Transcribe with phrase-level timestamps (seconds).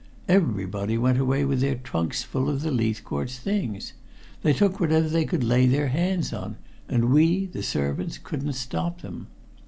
[0.27, 3.93] Everybody went away with their trunks full of the Leithcourt's things.
[4.41, 6.55] They took whatever they could lay their hands on,
[6.89, 9.27] and we, the servants, couldn't stop them.